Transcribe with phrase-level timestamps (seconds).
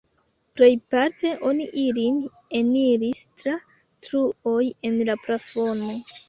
[0.59, 2.17] Plejparte oni ilin
[2.61, 3.55] eniris tra
[4.09, 5.93] truoj en la plafono.